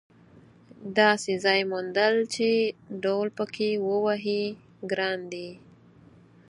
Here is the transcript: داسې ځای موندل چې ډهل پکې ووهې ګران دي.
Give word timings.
داسې 0.99 1.31
ځای 1.45 1.59
موندل 1.71 2.15
چې 2.33 2.47
ډهل 3.03 3.27
پکې 3.37 3.69
ووهې 3.87 4.43
ګران 4.91 5.19
دي. 5.33 5.49